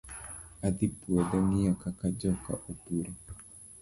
[0.67, 3.11] Adhii puodho ngiyo kaka joka opuro.